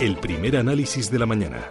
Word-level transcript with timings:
El 0.00 0.16
primer 0.18 0.56
análisis 0.56 1.10
de 1.10 1.18
la 1.18 1.26
mañana. 1.26 1.68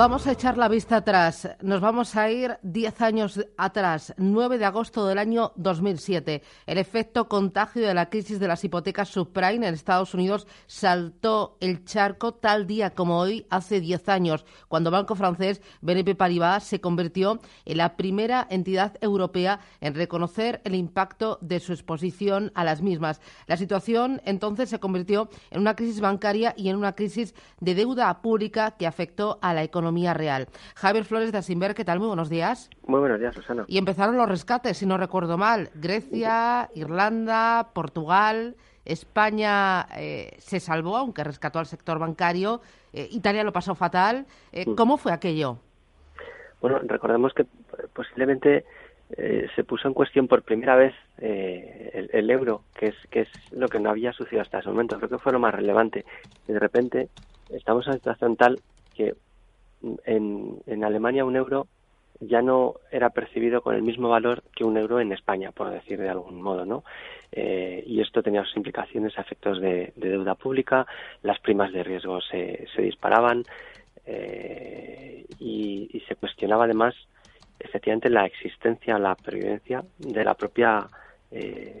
Vamos 0.00 0.26
a 0.26 0.32
echar 0.32 0.56
la 0.56 0.68
vista 0.68 0.96
atrás. 0.96 1.46
Nos 1.60 1.82
vamos 1.82 2.16
a 2.16 2.30
ir 2.30 2.56
10 2.62 3.02
años 3.02 3.38
atrás, 3.58 4.14
9 4.16 4.56
de 4.56 4.64
agosto 4.64 5.06
del 5.06 5.18
año 5.18 5.52
2007. 5.56 6.42
El 6.64 6.78
efecto 6.78 7.28
contagio 7.28 7.86
de 7.86 7.92
la 7.92 8.08
crisis 8.08 8.40
de 8.40 8.48
las 8.48 8.64
hipotecas 8.64 9.10
subprime 9.10 9.68
en 9.68 9.74
Estados 9.74 10.14
Unidos 10.14 10.46
saltó 10.66 11.58
el 11.60 11.84
charco 11.84 12.32
tal 12.32 12.66
día 12.66 12.94
como 12.94 13.18
hoy, 13.18 13.46
hace 13.50 13.78
10 13.78 14.08
años, 14.08 14.46
cuando 14.68 14.90
banco 14.90 15.14
francés 15.16 15.60
BNP 15.82 16.14
Paribas 16.14 16.64
se 16.64 16.80
convirtió 16.80 17.38
en 17.66 17.76
la 17.76 17.98
primera 17.98 18.46
entidad 18.48 18.96
europea 19.02 19.60
en 19.82 19.94
reconocer 19.94 20.62
el 20.64 20.76
impacto 20.76 21.36
de 21.42 21.60
su 21.60 21.74
exposición 21.74 22.52
a 22.54 22.64
las 22.64 22.80
mismas. 22.80 23.20
La 23.46 23.58
situación 23.58 24.22
entonces 24.24 24.70
se 24.70 24.80
convirtió 24.80 25.28
en 25.50 25.60
una 25.60 25.76
crisis 25.76 26.00
bancaria 26.00 26.54
y 26.56 26.70
en 26.70 26.76
una 26.76 26.94
crisis 26.94 27.34
de 27.60 27.74
deuda 27.74 28.22
pública 28.22 28.70
que 28.78 28.86
afectó 28.86 29.38
a 29.42 29.52
la 29.52 29.62
economía 29.62 29.89
real. 29.90 30.48
Javier 30.74 31.04
Flores 31.04 31.32
de 31.32 31.38
Asimber, 31.38 31.74
¿qué 31.74 31.84
tal? 31.84 31.98
Muy 31.98 32.08
buenos 32.08 32.28
días. 32.28 32.70
Muy 32.86 33.00
buenos 33.00 33.20
días, 33.20 33.34
Susana. 33.34 33.64
Y 33.66 33.78
empezaron 33.78 34.16
los 34.16 34.28
rescates, 34.28 34.78
si 34.78 34.86
no 34.86 34.96
recuerdo 34.96 35.36
mal. 35.36 35.70
Grecia, 35.74 36.70
Irlanda, 36.74 37.70
Portugal, 37.74 38.56
España 38.84 39.86
eh, 39.96 40.36
se 40.38 40.60
salvó, 40.60 40.96
aunque 40.96 41.24
rescató 41.24 41.58
al 41.58 41.66
sector 41.66 41.98
bancario. 41.98 42.60
Eh, 42.92 43.08
Italia 43.10 43.44
lo 43.44 43.52
pasó 43.52 43.74
fatal. 43.74 44.26
Eh, 44.52 44.64
mm. 44.66 44.74
¿Cómo 44.74 44.96
fue 44.96 45.12
aquello? 45.12 45.58
Bueno, 46.60 46.78
recordemos 46.82 47.32
que 47.34 47.46
posiblemente 47.92 48.64
se 49.56 49.64
puso 49.64 49.88
en 49.88 49.94
cuestión 49.94 50.28
por 50.28 50.42
primera 50.42 50.76
vez 50.76 50.94
el, 51.18 52.30
euro, 52.30 52.62
que 52.78 52.86
es, 52.86 52.94
que 53.10 53.22
es 53.22 53.28
lo 53.50 53.66
que 53.66 53.80
no 53.80 53.90
había 53.90 54.12
sucedido 54.12 54.42
hasta 54.42 54.60
ese 54.60 54.68
momento. 54.68 54.98
Creo 54.98 55.08
que 55.08 55.18
fue 55.18 55.32
lo 55.32 55.40
más 55.40 55.52
relevante. 55.52 56.04
Y 56.46 56.52
de 56.52 56.60
repente 56.60 57.08
estamos 57.48 57.86
en 57.86 57.90
una 57.90 57.98
situación 57.98 58.36
tal 58.36 58.60
que 58.94 59.14
en, 60.04 60.58
en 60.66 60.84
Alemania 60.84 61.24
un 61.24 61.36
euro 61.36 61.66
ya 62.20 62.42
no 62.42 62.74
era 62.90 63.10
percibido 63.10 63.62
con 63.62 63.74
el 63.74 63.82
mismo 63.82 64.08
valor 64.10 64.42
que 64.54 64.64
un 64.64 64.76
euro 64.76 65.00
en 65.00 65.12
España, 65.12 65.52
por 65.52 65.70
decir 65.70 65.98
de 65.98 66.10
algún 66.10 66.42
modo, 66.42 66.66
¿no? 66.66 66.84
Eh, 67.32 67.82
y 67.86 68.00
esto 68.00 68.22
tenía 68.22 68.44
sus 68.44 68.56
implicaciones 68.56 69.16
a 69.16 69.22
efectos 69.22 69.60
de, 69.60 69.92
deuda 69.96 70.34
pública, 70.34 70.86
las 71.22 71.38
primas 71.38 71.72
de 71.72 71.82
riesgo 71.82 72.20
se, 72.20 72.66
se 72.74 72.82
disparaban 72.82 73.44
eh, 74.04 75.24
y, 75.38 76.02
se 76.08 76.16
cuestionaba 76.16 76.64
además 76.64 76.94
efectivamente 77.58 78.10
la 78.10 78.26
existencia, 78.26 78.98
la 78.98 79.14
pervivencia 79.14 79.84
de 79.98 80.24
la 80.24 80.34
propia 80.34 80.88
eh, 81.30 81.80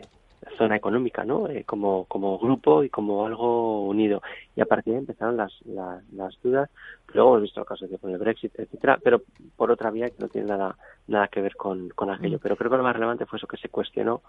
zona 0.60 0.76
económica, 0.76 1.24
¿no? 1.24 1.48
Eh, 1.48 1.64
como, 1.64 2.04
como 2.04 2.38
grupo 2.38 2.84
y 2.84 2.90
como 2.90 3.24
algo 3.24 3.86
unido. 3.86 4.20
Y 4.54 4.60
a 4.60 4.66
partir 4.66 4.92
de 4.92 4.98
ahí 4.98 5.00
empezaron 5.00 5.38
las, 5.38 5.52
las, 5.64 6.42
dudas. 6.42 6.68
Luego 7.14 7.30
hemos 7.30 7.42
visto 7.42 7.64
casos 7.64 7.90
de 7.90 7.96
con 7.96 8.10
el 8.10 8.18
Brexit, 8.18 8.52
etcétera, 8.58 8.98
pero 9.02 9.22
por 9.56 9.70
otra 9.70 9.90
vía 9.90 10.10
que 10.10 10.18
no 10.18 10.28
tiene 10.28 10.48
nada, 10.48 10.76
nada 11.08 11.28
que 11.28 11.40
ver 11.40 11.56
con, 11.56 11.88
con 11.88 12.10
aquello. 12.10 12.36
Mm. 12.36 12.40
Pero 12.42 12.56
creo 12.56 12.70
que 12.70 12.76
lo 12.76 12.82
más 12.82 12.92
relevante 12.92 13.24
fue 13.24 13.38
eso 13.38 13.46
que 13.46 13.56
se 13.56 13.70
cuestionó 13.70 14.20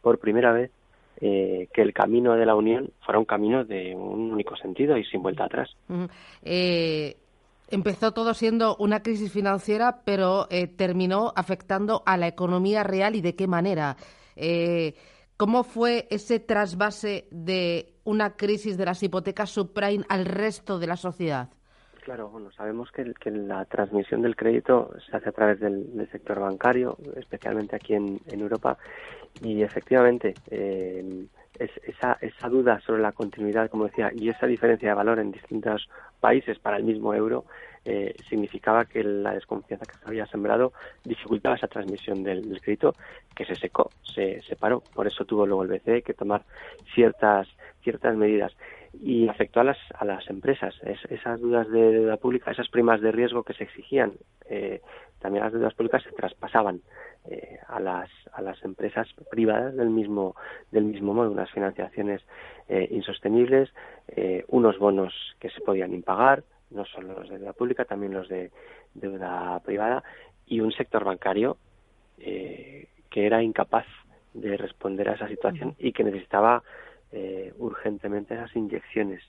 por 0.00 0.18
primera 0.20 0.52
vez 0.52 0.70
eh, 1.20 1.68
que 1.74 1.82
el 1.82 1.92
camino 1.92 2.34
de 2.34 2.46
la 2.46 2.54
Unión 2.54 2.92
fuera 3.04 3.18
un 3.18 3.24
camino 3.24 3.64
de 3.64 3.92
un 3.96 4.32
único 4.32 4.56
sentido 4.56 4.96
y 4.96 5.04
sin 5.06 5.22
vuelta 5.22 5.46
atrás. 5.46 5.70
Mm. 5.88 6.04
Eh, 6.44 7.16
empezó 7.68 8.12
todo 8.12 8.32
siendo 8.32 8.76
una 8.76 9.02
crisis 9.02 9.32
financiera, 9.32 10.02
pero 10.04 10.46
terminó 10.76 11.32
afectando 11.34 12.04
a 12.06 12.16
la 12.16 12.28
economía 12.28 12.84
real 12.84 13.16
y 13.16 13.22
de 13.22 13.34
qué 13.34 13.48
manera. 13.48 13.96
¿Cómo 15.40 15.64
fue 15.64 16.06
ese 16.10 16.38
trasvase 16.38 17.26
de 17.30 17.94
una 18.04 18.36
crisis 18.36 18.76
de 18.76 18.84
las 18.84 19.02
hipotecas 19.02 19.48
subprime 19.48 20.04
al 20.10 20.26
resto 20.26 20.78
de 20.78 20.86
la 20.86 20.96
sociedad? 20.96 21.48
Claro, 22.04 22.28
bueno, 22.28 22.52
sabemos 22.52 22.90
que, 22.92 23.14
la 23.30 23.64
transmisión 23.64 24.20
del 24.20 24.36
crédito 24.36 24.90
se 25.08 25.16
hace 25.16 25.30
a 25.30 25.32
través 25.32 25.58
del, 25.58 26.06
sector 26.12 26.40
bancario, 26.40 26.98
especialmente 27.16 27.74
aquí 27.74 27.94
en, 27.94 28.20
Europa, 28.26 28.76
y 29.42 29.62
efectivamente 29.62 30.34
eh, 30.50 31.24
esa, 31.58 32.18
esa 32.20 32.48
duda 32.50 32.78
sobre 32.80 33.00
la 33.00 33.12
continuidad, 33.12 33.70
como 33.70 33.86
decía, 33.86 34.12
y 34.14 34.28
esa 34.28 34.46
diferencia 34.46 34.90
de 34.90 34.94
valor 34.94 35.20
en 35.20 35.32
distintos 35.32 35.88
países 36.20 36.58
para 36.58 36.76
el 36.76 36.84
mismo 36.84 37.14
euro, 37.14 37.46
eh, 37.86 38.14
significaba 38.28 38.84
que 38.84 39.02
la 39.02 39.32
desconfianza 39.32 39.86
que 39.86 39.96
se 39.96 40.04
había 40.06 40.26
sembrado 40.26 40.74
dificultaba 41.02 41.56
esa 41.56 41.66
transmisión 41.66 42.22
del, 42.22 42.60
crédito 42.60 42.94
que 43.34 43.46
se 43.46 43.54
secó, 43.56 43.90
se 44.02 44.42
separó. 44.42 44.82
Por 44.94 45.06
eso 45.06 45.24
tuvo 45.24 45.46
luego 45.46 45.62
el 45.62 45.70
BCE 45.70 46.02
que 46.02 46.12
tomar 46.12 46.42
ciertas, 46.94 47.48
ciertas 47.82 48.14
medidas 48.16 48.52
y 48.92 49.28
afectó 49.28 49.60
a 49.60 49.64
las, 49.64 49.78
a 49.98 50.04
las 50.04 50.28
empresas. 50.28 50.74
esas 51.08 51.40
dudas 51.40 51.70
de 51.70 51.92
deuda 51.92 52.18
pública, 52.18 52.50
esas 52.50 52.68
primas 52.68 53.00
de 53.00 53.12
riesgo 53.12 53.44
que 53.44 53.54
se 53.54 53.64
exigían, 53.64 54.12
eh, 54.50 54.82
también 55.18 55.44
las 55.44 55.52
deudas 55.54 55.72
públicas 55.72 56.02
se 56.02 56.12
traspasaban 56.12 56.82
eh, 57.30 57.60
a, 57.66 57.80
las, 57.80 58.10
a 58.32 58.42
las 58.42 58.62
empresas 58.62 59.08
privadas 59.30 59.74
del 59.74 59.88
mismo, 59.88 60.36
del 60.70 60.84
mismo 60.84 61.14
modo, 61.14 61.30
unas 61.30 61.50
financiaciones 61.50 62.22
insostenibles, 62.68 63.68
unos 64.46 64.78
bonos 64.78 65.12
que 65.40 65.50
se 65.50 65.60
podían 65.60 65.92
impagar, 65.92 66.44
no 66.70 66.84
solo 66.84 67.18
los 67.18 67.28
de 67.28 67.38
deuda 67.38 67.52
pública, 67.52 67.84
también 67.84 68.14
los 68.14 68.28
de 68.28 68.50
deuda 68.94 69.60
privada, 69.60 70.02
y 70.46 70.60
un 70.60 70.72
sector 70.72 71.04
bancario 71.04 71.56
eh, 72.18 72.88
que 73.08 73.26
era 73.26 73.42
incapaz 73.42 73.86
de 74.34 74.56
responder 74.56 75.08
a 75.08 75.14
esa 75.14 75.28
situación 75.28 75.74
y 75.78 75.92
que 75.92 76.04
necesitaba 76.04 76.62
eh, 77.12 77.52
urgentemente 77.58 78.34
esas 78.34 78.54
inyecciones 78.54 79.22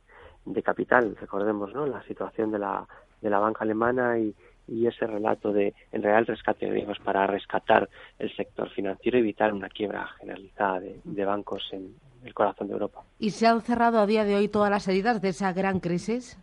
de 0.46 0.64
capital. 0.64 1.16
Recordemos 1.20 1.74
¿no? 1.74 1.88
la 1.88 2.04
situación 2.04 2.52
de 2.52 2.60
la, 2.60 2.88
de 3.22 3.30
la 3.30 3.40
banca 3.40 3.64
alemana 3.64 4.20
y, 4.20 4.36
y 4.68 4.88
ese 4.88 5.08
relato 5.08 5.52
de 5.52 5.74
en 5.92 6.04
real 6.04 6.26
rescate 6.26 6.66
de 6.66 6.74
riesgos 6.74 7.00
para 7.00 7.26
rescatar 7.28 7.90
el 8.20 8.36
sector 8.36 8.70
financiero 8.70 9.18
y 9.18 9.22
evitar 9.22 9.54
una 9.54 9.70
quiebra 9.70 10.08
generalizada 10.20 10.80
de, 10.80 11.00
de, 11.04 11.26
bancos 11.26 11.68
en 11.72 11.96
el 12.24 12.34
corazón 12.34 12.68
de 12.68 12.74
Europa. 12.74 13.04
¿Y 13.20 13.32
se 13.32 13.48
han 13.48 13.62
cerrado 13.62 14.00
a 14.00 14.06
día 14.06 14.24
de 14.24 14.36
hoy 14.36 14.48
todas 14.48 14.70
las 14.70 14.88
heridas 14.88 15.22
de 15.22 15.30
esa 15.30 15.54
gran 15.54 15.80
crisis? 15.80 16.38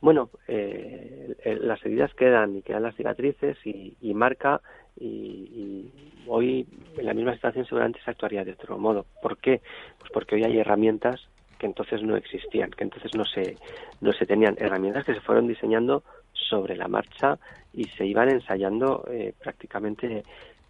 Bueno, 0.00 0.30
eh, 0.48 1.36
las 1.60 1.84
heridas 1.84 2.14
quedan 2.14 2.56
y 2.56 2.62
quedan 2.62 2.84
las 2.84 2.96
cicatrices 2.96 3.58
y, 3.64 4.14
marca 4.14 4.60
y, 4.98 5.90
hoy 6.26 6.66
en 6.96 7.06
la 7.06 7.12
misma 7.12 7.34
situación 7.34 7.66
seguramente 7.66 8.00
se 8.04 8.10
actuaría 8.10 8.44
de 8.44 8.52
otro 8.52 8.78
modo. 8.78 9.04
¿Por 9.20 9.36
qué? 9.38 9.60
Pues 9.98 10.10
porque 10.12 10.36
hoy 10.36 10.44
hay 10.44 10.58
herramientas 10.58 11.20
que 11.58 11.66
entonces 11.66 12.02
no 12.02 12.16
existían, 12.16 12.70
que 12.70 12.84
entonces 12.84 13.14
no 13.14 13.24
se, 13.26 13.56
no 14.00 14.12
se 14.12 14.24
tenían, 14.24 14.56
herramientas 14.58 15.04
que 15.04 15.14
se 15.14 15.20
fueron 15.20 15.46
diseñando 15.46 16.02
sobre 16.32 16.76
la 16.76 16.88
marcha 16.88 17.38
y 17.74 17.84
se 17.84 18.06
iban 18.06 18.30
ensayando 18.30 19.04
eh, 19.10 19.34
prácticamente 19.38 20.22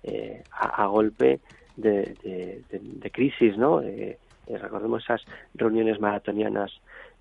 eh, 0.02 0.42
a, 0.50 0.86
golpe 0.86 1.38
de, 1.76 2.16
de, 2.68 3.10
crisis, 3.12 3.56
¿no? 3.56 3.80
recordemos 4.48 5.04
esas 5.04 5.22
reuniones 5.54 6.00
maratonianas 6.00 6.72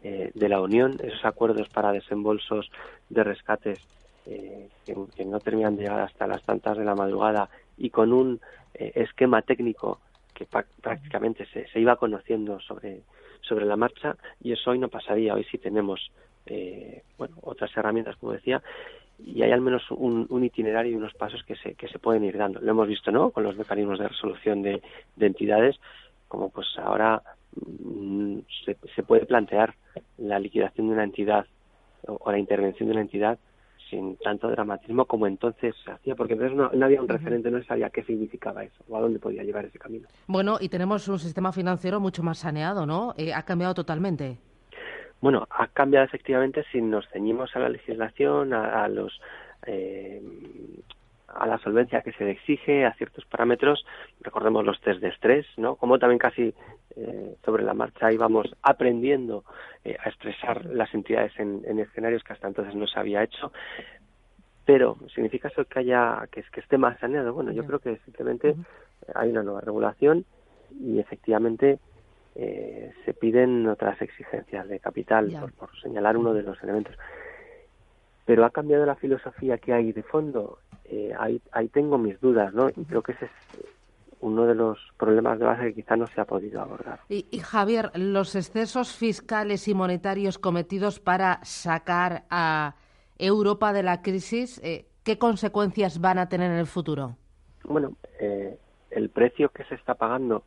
eh, 0.01 0.31
de 0.33 0.49
la 0.49 0.61
Unión, 0.61 0.97
esos 1.03 1.25
acuerdos 1.25 1.67
para 1.67 1.91
desembolsos 1.91 2.71
de 3.09 3.21
rescates 3.21 3.79
eh, 4.25 4.69
que, 4.85 5.25
no 5.25 5.39
terminan 5.41 5.75
de 5.75 5.83
llegar 5.83 5.99
hasta 5.99 6.25
las 6.25 6.41
tantas 6.43 6.77
de 6.77 6.85
la 6.85 6.95
madrugada 6.95 7.49
y 7.77 7.89
con 7.89 8.13
un 8.13 8.39
eh, 8.75 8.93
esquema 8.95 9.41
técnico 9.41 9.99
que 10.33 10.47
prácticamente 10.81 11.45
se, 11.47 11.67
se, 11.67 11.81
iba 11.81 11.97
conociendo 11.97 12.61
sobre, 12.61 13.01
sobre 13.41 13.65
la 13.65 13.75
marcha 13.75 14.15
y 14.41 14.53
eso 14.53 14.71
hoy 14.71 14.79
no 14.79 14.87
pasaría. 14.87 15.33
Hoy 15.33 15.45
sí 15.51 15.57
tenemos 15.57 16.11
bueno, 17.17 17.35
otras 17.43 17.69
herramientas, 17.77 18.15
como 18.15 18.31
decía, 18.31 18.63
y 19.23 19.43
hay 19.43 19.51
al 19.51 19.61
menos 19.61 19.83
un, 19.91 20.43
itinerario 20.43 20.93
y 20.93 20.95
unos 20.95 21.13
pasos 21.13 21.43
que 21.43 21.55
se, 21.57 21.75
que 21.75 21.87
se 21.89 21.99
pueden 21.99 22.23
ir 22.23 22.37
dando. 22.37 22.59
Lo 22.59 22.71
hemos 22.71 22.87
visto, 22.87 23.11
¿no?, 23.11 23.29
con 23.29 23.43
los 23.43 23.55
mecanismos 23.55 23.99
de 23.99 24.07
resolución 24.07 24.63
de, 24.63 24.81
de 25.15 25.25
entidades, 25.27 25.79
como 26.27 26.49
pues 26.49 26.67
ahora 26.77 27.21
se, 28.65 28.77
se, 28.95 29.03
puede 29.03 29.25
plantear 29.25 29.75
la 30.17 30.39
liquidación 30.39 30.87
de 30.87 30.93
una 30.93 31.03
entidad 31.03 31.45
o, 32.07 32.31
la 32.31 32.37
intervención 32.37 32.87
de 32.87 32.93
una 32.93 33.01
entidad 33.01 33.39
sin 33.89 34.17
tanto 34.17 34.49
dramatismo 34.49 35.05
como 35.05 35.25
entonces 35.25 35.73
se 35.83 35.91
hacía, 35.91 36.15
porque 36.15 36.33
entonces 36.33 36.55
no, 36.55 36.85
había 36.85 37.01
un 37.01 37.07
referente, 37.07 37.49
no 37.49 37.63
sabía 37.63 37.89
qué 37.89 38.03
significaba 38.03 38.63
eso 38.63 38.83
o 38.87 38.95
a 38.95 39.01
dónde 39.01 39.17
podía 39.17 39.43
llevar 39.43 39.65
ese 39.65 39.79
camino. 39.79 40.07
Bueno, 40.27 40.57
y 40.59 40.69
tenemos 40.69 41.07
un 41.07 41.17
sistema 41.17 41.51
financiero 41.51 41.99
mucho 41.99 42.21
más 42.21 42.37
saneado, 42.37 42.85
¿no? 42.85 43.15
Eh, 43.17 43.33
ha 43.33 43.43
cambiado 43.43 43.73
totalmente. 43.73 44.37
Bueno, 45.21 45.47
ha 45.49 45.67
cambiado 45.67 46.05
efectivamente 46.05 46.63
si 46.71 46.81
nos 46.81 47.07
ceñimos 47.09 47.55
a 47.55 47.59
la 47.59 47.69
legislación, 47.69 48.53
a, 48.53 48.87
los 48.87 49.19
eh, 49.65 50.21
a 51.33 51.47
la 51.47 51.57
solvencia 51.59 52.01
que 52.01 52.11
se 52.13 52.29
exige, 52.29 52.85
a 52.85 52.93
ciertos 52.93 53.25
parámetros, 53.25 53.85
recordemos 54.21 54.65
los 54.65 54.79
test 54.81 55.01
de 55.01 55.09
estrés, 55.09 55.45
¿no? 55.57 55.75
Como 55.75 55.99
también 55.99 56.19
casi 56.19 56.53
eh, 56.95 57.35
sobre 57.43 57.63
la 57.63 57.73
marcha 57.73 58.11
íbamos 58.11 58.55
aprendiendo 58.61 59.43
eh, 59.83 59.97
a 60.03 60.09
expresar 60.09 60.65
las 60.65 60.93
entidades 60.93 61.33
en, 61.39 61.79
escenarios 61.79 62.23
que 62.23 62.33
hasta 62.33 62.47
entonces 62.47 62.75
no 62.75 62.87
se 62.87 62.99
había 62.99 63.23
hecho. 63.23 63.51
Pero, 64.65 64.97
¿significa 65.13 65.47
eso 65.47 65.65
que 65.65 65.79
haya, 65.79 66.27
que, 66.31 66.43
que 66.43 66.59
esté 66.59 66.77
más 66.77 66.99
saneado? 66.99 67.33
Bueno, 67.33 67.51
yo 67.51 67.65
creo 67.65 67.79
que 67.79 67.97
simplemente 68.05 68.55
hay 69.15 69.29
una 69.29 69.43
nueva 69.43 69.61
regulación 69.61 70.25
y 70.79 70.99
efectivamente 70.99 71.79
eh, 72.35 72.91
se 73.05 73.13
piden 73.13 73.67
otras 73.67 74.01
exigencias 74.01 74.67
de 74.69 74.79
capital, 74.79 75.51
por, 75.57 75.69
señalar 75.81 76.15
uno 76.15 76.33
de 76.33 76.43
los 76.43 76.61
elementos. 76.63 76.95
Pero 78.25 78.45
ha 78.45 78.51
cambiado 78.51 78.85
la 78.85 78.95
filosofía 78.95 79.57
que 79.57 79.73
hay 79.73 79.91
de 79.91 80.03
fondo. 80.03 80.59
Eh, 80.91 81.13
ahí, 81.19 81.41
ahí 81.51 81.67
tengo 81.67 81.97
mis 81.97 82.19
dudas, 82.19 82.53
¿no? 82.53 82.69
Y 82.69 82.83
creo 82.85 83.03
que 83.03 83.11
ese 83.11 83.25
es 83.25 83.31
uno 84.21 84.45
de 84.45 84.55
los 84.55 84.77
problemas 84.97 85.39
de 85.39 85.45
base 85.45 85.63
que 85.65 85.75
quizá 85.75 85.95
no 85.95 86.07
se 86.07 86.19
ha 86.19 86.25
podido 86.25 86.61
abordar. 86.61 86.99
Y, 87.09 87.25
Javier, 87.39 87.91
los 87.95 88.35
excesos 88.35 88.95
fiscales 88.95 89.67
y 89.67 89.73
monetarios 89.73 90.37
cometidos 90.37 90.99
para 90.99 91.39
sacar 91.43 92.23
a 92.29 92.75
Europa 93.17 93.71
de 93.71 93.83
la 93.83 94.01
crisis, 94.01 94.59
eh, 94.63 94.87
¿qué 95.03 95.17
consecuencias 95.17 96.01
van 96.01 96.17
a 96.17 96.27
tener 96.27 96.51
en 96.51 96.57
el 96.57 96.67
futuro? 96.67 97.15
Bueno, 97.63 97.93
eh, 98.19 98.57
el 98.91 99.09
precio 99.09 99.49
que 99.49 99.63
se 99.65 99.75
está 99.75 99.95
pagando 99.95 100.43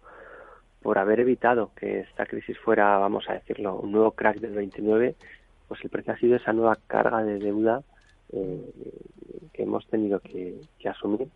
por 0.82 0.98
haber 0.98 1.20
evitado 1.20 1.70
que 1.76 2.00
esta 2.00 2.26
crisis 2.26 2.58
fuera, 2.58 2.98
vamos 2.98 3.24
a 3.28 3.34
decirlo, 3.34 3.76
un 3.76 3.92
nuevo 3.92 4.10
crack 4.12 4.38
del 4.40 4.52
29, 4.52 5.14
pues 5.68 5.80
el 5.84 5.90
precio 5.90 6.12
ha 6.12 6.18
sido 6.18 6.36
esa 6.36 6.52
nueva 6.52 6.76
carga 6.88 7.22
de 7.22 7.38
deuda 7.38 7.82
eh, 8.32 8.72
que 9.62 9.68
hemos 9.68 9.86
tenido 9.86 10.18
que, 10.18 10.56
asumir. 10.88 11.28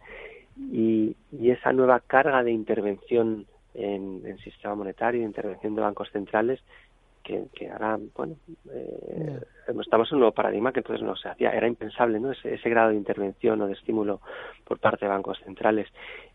Y, 0.59 1.15
esa 1.49 1.73
nueva 1.73 2.01
carga 2.01 2.43
de 2.43 2.51
intervención 2.51 3.47
en 3.75 4.23
el 4.25 4.39
sistema 4.43 4.75
monetario, 4.75 5.21
de 5.21 5.27
intervención 5.27 5.77
de 5.77 5.83
bancos 5.83 6.11
centrales, 6.11 6.61
que, 7.23 7.71
ahora, 7.71 7.99
bueno, 8.17 8.37
eh, 8.73 9.41
estamos 9.81 10.11
en 10.11 10.17
un 10.17 10.21
nuevo 10.21 10.33
paradigma 10.35 10.73
que 10.73 10.81
entonces 10.81 11.05
no 11.05 11.17
se 11.17 11.29
hacía, 11.29 11.51
era 11.51 11.67
impensable, 11.67 12.21
¿no? 12.21 12.31
Ese, 12.33 12.55
ese, 12.55 12.71
grado 12.71 12.91
de 12.91 12.97
intervención 12.97 13.61
o 13.61 13.67
de 13.67 13.73
estímulo 13.73 14.21
por 14.65 14.79
parte 14.79 15.05
de 15.05 15.11
bancos 15.11 15.39
centrales. 15.45 15.89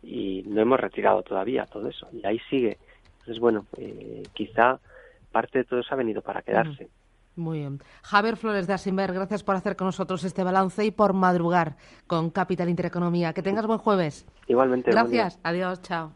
Y 0.04 0.44
no 0.48 0.62
hemos 0.62 0.80
retirado 0.80 1.24
todavía 1.24 1.66
todo 1.66 1.88
eso. 1.88 2.08
Y 2.12 2.26
ahí 2.26 2.40
sigue. 2.50 2.78
Entonces, 3.20 3.40
bueno, 3.40 3.66
eh, 3.78 4.24
quizá 4.34 4.80
parte 5.32 5.60
de 5.60 5.64
todo 5.64 5.80
eso 5.80 5.94
ha 5.94 5.98
venido 5.98 6.22
para 6.22 6.42
quedarse. 6.42 6.90
Muy 7.36 7.60
bien. 7.60 7.80
Javier 8.04 8.36
Flores 8.36 8.68
de 8.68 8.74
Asimber, 8.74 9.14
gracias 9.14 9.44
por 9.44 9.56
hacer 9.56 9.76
con 9.76 9.88
nosotros 9.88 10.24
este 10.24 10.44
balance 10.44 10.84
y 10.84 10.92
por 10.92 11.14
madrugar 11.14 11.78
con 12.08 12.30
Capital 12.30 12.70
Intereconomía. 12.70 13.34
Que 13.34 13.42
tengas 13.42 13.66
buen 13.66 13.80
jueves. 13.80 14.26
Igualmente. 14.48 14.92
Gracias. 14.92 15.40
Adiós. 15.44 15.82
Chao. 15.82 16.14